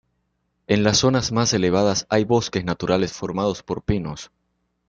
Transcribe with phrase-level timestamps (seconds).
[0.65, 4.31] En las zonas más elevadas hay bosques naturales formados por pinos.